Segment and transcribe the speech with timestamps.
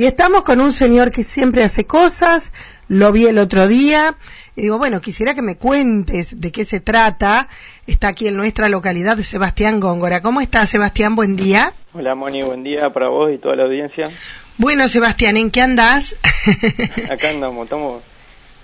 [0.00, 2.54] Y estamos con un señor que siempre hace cosas,
[2.88, 4.14] lo vi el otro día,
[4.56, 7.48] y digo, bueno, quisiera que me cuentes de qué se trata.
[7.86, 10.22] Está aquí en nuestra localidad de Sebastián Góngora.
[10.22, 11.16] ¿Cómo está, Sebastián?
[11.16, 11.74] Buen día.
[11.92, 14.10] Hola, Moni, buen día para vos y toda la audiencia.
[14.56, 16.18] Bueno, Sebastián, ¿en qué andás?
[17.10, 18.02] Acá andamos, estamos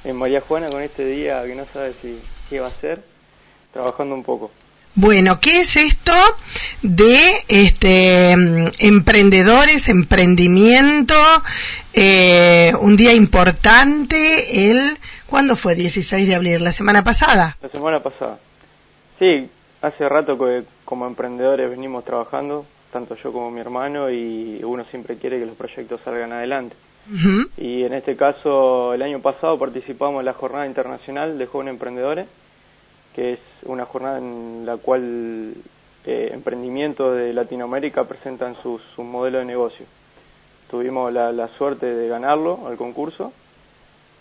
[0.04, 2.18] en María Juana con este día que no sabe si
[2.48, 3.04] qué va a ser,
[3.74, 4.50] trabajando un poco.
[4.98, 6.14] Bueno, ¿qué es esto
[6.80, 7.18] de
[7.48, 8.32] este
[8.78, 11.14] emprendedores, emprendimiento?
[11.92, 14.16] Eh, un día importante,
[14.70, 15.74] el ¿cuándo fue?
[15.74, 17.58] 16 de abril, la semana pasada.
[17.60, 18.38] La semana pasada.
[19.18, 19.50] Sí,
[19.82, 25.18] hace rato que como emprendedores venimos trabajando, tanto yo como mi hermano, y uno siempre
[25.18, 26.74] quiere que los proyectos salgan adelante.
[27.58, 32.26] Y en este caso, el año pasado participamos en la Jornada Internacional de Jóvenes Emprendedores
[33.16, 35.54] que es una jornada en la cual
[36.04, 39.86] eh, emprendimientos de Latinoamérica presentan su modelo de negocio.
[40.70, 43.32] Tuvimos la, suerte de ganarlo al concurso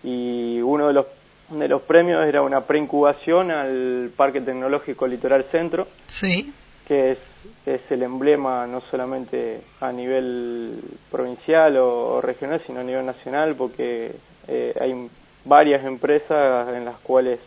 [0.01, 1.07] y uno de los,
[1.49, 6.53] de los premios era una preincubación al Parque Tecnológico Litoral Centro, sí.
[6.87, 7.17] que es,
[7.65, 10.79] es el emblema no solamente a nivel
[11.11, 14.15] provincial o, regional, sino a nivel nacional, porque
[14.47, 15.09] eh, hay
[15.43, 17.39] varias empresas en las cuales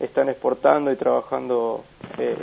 [0.00, 1.84] están exportando y trabajando
[2.18, 2.36] eh,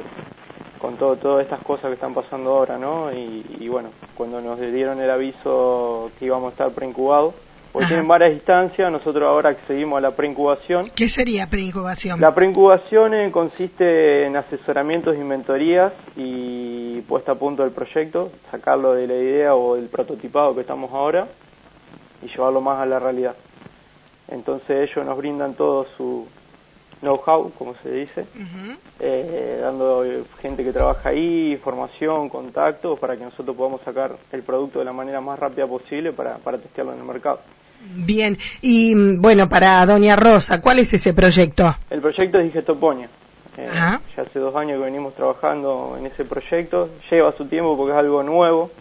[0.80, 3.12] con todo, todas estas cosas que están pasando ahora, ¿no?
[3.12, 7.34] Y, bueno, cuando nos dieron el aviso que íbamos a estar preincubados,
[7.72, 10.90] porque tienen varias instancias, nosotros ahora accedimos a la preincubación.
[10.96, 12.20] ¿Qué sería preincubación?
[12.20, 18.94] La preincubación eh, consiste en asesoramientos y mentorías y puesta a punto del proyecto, sacarlo
[18.94, 21.28] de la idea o del prototipado que estamos ahora
[22.22, 23.36] y llevarlo más a la realidad.
[24.28, 26.28] Entonces ellos nos brindan todo su,
[27.02, 28.26] know-how, como se dice,
[29.00, 30.04] eh, dando
[30.42, 34.94] gente que trabaja ahí, formación, contactos, para que nosotros podamos sacar el producto de la
[34.94, 37.40] manera más rápida posible para, para testearlo en el mercado.
[37.80, 41.76] Bien, y bueno, para Doña Rosa, ¿cuál es ese proyecto?
[41.90, 43.10] El proyecto es Digestoponia.
[43.58, 47.94] Eh, ya hace dos años que venimos trabajando en ese proyecto, lleva su tiempo porque
[47.94, 48.72] es algo nuevo,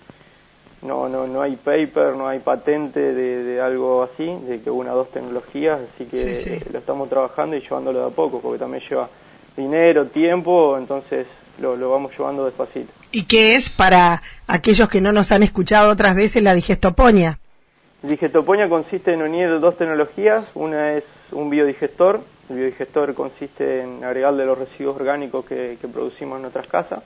[0.82, 4.96] no, no, no hay paper, no hay patente de, algo así, de que una o
[4.96, 9.08] dos tecnologías, así que lo estamos trabajando y llevándolo de a poco, porque también lleva
[9.56, 11.26] dinero, tiempo, entonces
[11.60, 12.92] lo, lo vamos llevando despacito.
[13.10, 17.38] ¿Y qué es para aquellos que no nos han escuchado otras veces la digestoponia?
[18.02, 22.20] Digestoponia consiste en unir dos tecnologías, una es un biodigestor,
[22.50, 27.02] el biodigestor consiste en agregarle los residuos orgánicos que, que producimos en nuestras casas,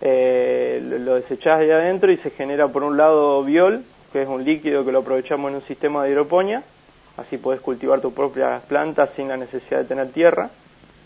[0.00, 4.44] eh, lo desechás de adentro y se genera por un lado biol, que es un
[4.44, 6.62] líquido que lo aprovechamos en un sistema de hidroponía,
[7.16, 10.50] así puedes cultivar tus propias plantas sin la necesidad de tener tierra.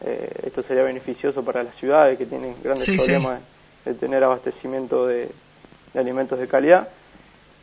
[0.04, 3.40] Eh, esto sería beneficioso para las ciudades que tienen grandes problemas
[3.84, 5.30] de tener abastecimiento de,
[5.94, 6.88] alimentos de calidad.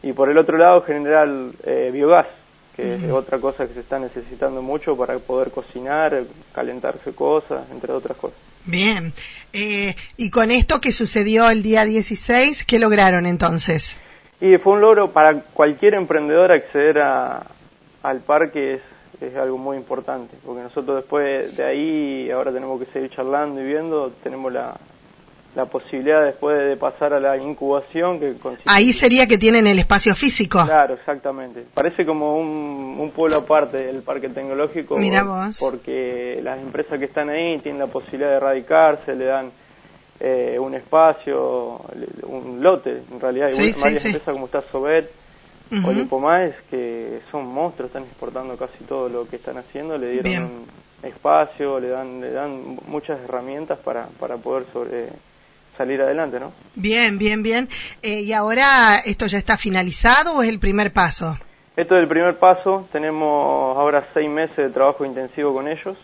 [0.01, 1.27] Y por el otro lado generar
[1.63, 2.27] eh, biogás,
[2.75, 6.23] que es otra cosa que se está necesitando mucho para poder cocinar,
[6.53, 8.48] calentarse cosas, entre otras cosas.
[8.65, 9.13] Bien.
[9.53, 13.99] Eh, y con esto que sucedió el día 16, ¿qué lograron entonces?
[14.41, 17.47] Y fue un logro para cualquier emprendedor acceder a,
[18.03, 18.81] al parque es,
[19.21, 23.65] es algo muy importante, porque nosotros después de ahí, ahora tenemos que seguir charlando y
[23.65, 24.77] viendo, tenemos la,
[25.55, 30.15] la posibilidad después de pasar a la incubación que ahí sería que tienen el espacio
[30.15, 30.63] físico.
[30.65, 31.65] Claro exactamente.
[31.73, 35.57] Parece como un, un pueblo aparte del parque tecnológico Mira vos.
[35.59, 39.51] porque las empresas que están ahí tienen la posibilidad de radicarse le dan
[40.19, 41.81] eh, un espacio
[42.23, 43.47] un lote en realidad.
[43.47, 45.09] Hay varias empresas como está Sobet
[45.85, 50.43] o Lipomás que son monstruos están exportando casi todo lo que están haciendo le dieron
[50.43, 55.09] un espacio le dan le dan muchas herramientas para para poder sobre
[55.79, 56.51] salir adelante, ¿no?
[56.75, 57.69] Bien, bien, bien.
[58.01, 61.37] Eh, ¿Y ahora esto ya está finalizado o es el primer paso?
[61.77, 62.89] Esto es el primer paso.
[62.91, 65.97] Tenemos ahora seis meses de trabajo intensivo con ellos.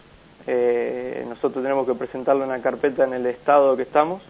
[0.47, 4.22] Eh, nosotros tenemos que presentarle una carpeta en el estado que estamos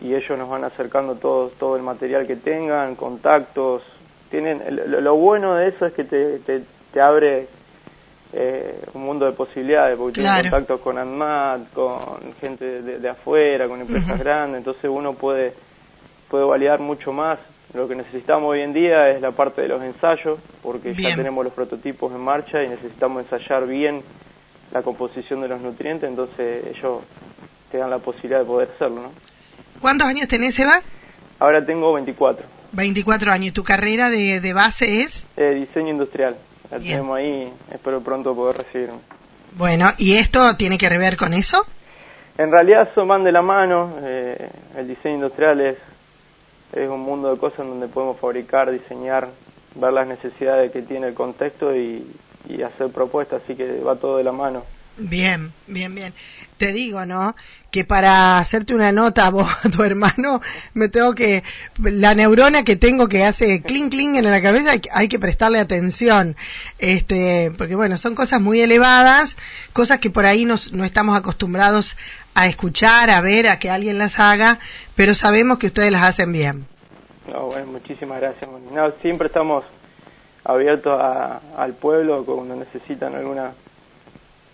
[0.00, 3.82] y ellos nos van acercando todo, todo el material que tengan, contactos.
[4.28, 4.60] Tienen,
[5.04, 7.46] lo, bueno de eso es que te, te abre
[8.36, 13.80] eh, un mundo de posibilidades, porque tiene contactos con ANMAT, con gente de, afuera, con
[13.80, 15.52] empresas grandes, entonces uno puede,
[16.28, 17.38] puede validar mucho más.
[17.74, 21.44] Lo que necesitamos hoy en día es la parte de los ensayos, porque ya tenemos
[21.44, 24.02] los prototipos en marcha y necesitamos ensayar bien
[24.72, 27.02] la composición de los nutrientes, entonces ellos
[27.70, 29.02] te dan la posibilidad de poder hacerlo.
[29.02, 29.10] ¿no?
[29.80, 30.80] ¿Cuántos años tenés, Eva?
[31.38, 32.44] Ahora tengo 24.
[32.72, 33.54] 24 años.
[33.54, 35.24] ¿Tu carrera de, de base es?
[35.36, 36.36] Eh, diseño industrial
[36.70, 38.98] la tenemos ahí, espero pronto poder recibirme.
[39.52, 41.64] Bueno, ¿y esto tiene que ver con eso?
[42.36, 45.78] En realidad son van de la mano, eh, el diseño industrial es,
[46.72, 49.28] es un mundo de cosas donde podemos fabricar, diseñar
[49.76, 52.04] ver las necesidades que tiene el contexto y,
[52.48, 54.64] y hacer propuestas, así que va todo de la mano.
[54.96, 56.14] Bien, bien, bien.
[56.56, 57.34] Te digo, ¿no?
[57.72, 60.40] Que para hacerte una nota a vos, a tu hermano,
[60.72, 61.42] me tengo que,
[61.78, 65.58] la neurona que tengo que hace clink clink en la cabeza, hay, hay que prestarle
[65.58, 66.36] atención.
[66.78, 69.36] Este, porque bueno, son cosas muy elevadas,
[69.72, 71.96] cosas que por ahí no estamos acostumbrados
[72.34, 74.58] a escuchar, a ver, a que alguien las haga,
[74.94, 76.66] pero sabemos que ustedes las hacen bien.
[77.26, 78.48] No, bueno, muchísimas gracias.
[78.72, 79.64] No, siempre estamos
[80.44, 81.00] abiertos
[81.56, 83.54] al pueblo cuando necesitan alguna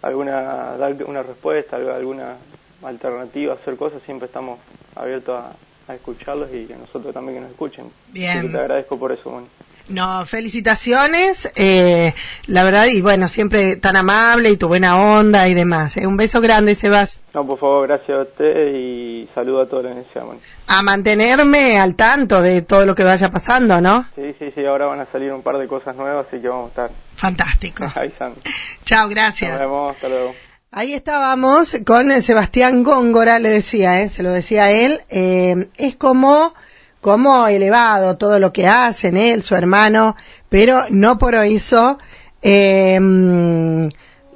[0.02, 2.37] alguna dar una respuesta, alguna
[2.82, 4.58] alternativa, hacer cosas, siempre estamos
[4.94, 5.52] abiertos a,
[5.91, 7.91] a escucharlos y a nosotros también que nos escuchen.
[8.08, 8.38] Bien.
[8.38, 9.47] Así que te agradezco por eso, Moni.
[9.90, 12.14] No, felicitaciones, eh,
[12.46, 15.96] la verdad, y bueno, siempre tan amable y tu buena onda y demás.
[15.96, 16.06] ¿eh?
[16.06, 17.19] Un beso grande, Sebas.
[17.34, 20.40] No, por favor, gracias a usted y saludo a toda la universidad, Moni.
[20.69, 24.06] A mantenerme al tanto de todo lo que vaya pasando, ¿no?
[24.14, 26.66] Sí, sí, sí, ahora van a salir un par de cosas nuevas, así que vamos
[26.66, 27.84] a estar Fantástico.
[27.94, 28.40] avisando.
[28.84, 29.58] Chao, Nos gracias.
[29.58, 30.34] vemos, hasta luego.
[30.72, 34.08] Ahí estábamos con Sebastián Góngora, le decía, ¿eh?
[34.08, 36.54] se lo decía él, eh, es como,
[37.00, 40.17] como elevado todo lo que hacen él, su hermano,
[40.49, 41.99] pero no por eso
[42.43, 43.85] mm,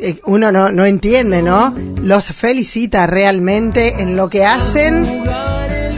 [0.00, 1.74] eh, uno no, no entiende, ¿no?
[1.96, 5.04] Los felicita realmente en lo que hacen.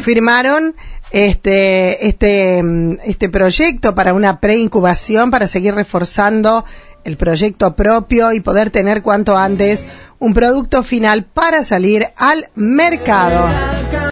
[0.03, 0.75] Firmaron
[1.11, 6.65] este, este, mm, este proyecto para una preincubación, para seguir reforzando
[7.05, 9.87] el proyecto propio y poder tener cuanto antes
[10.19, 13.47] un producto final para salir al mercado.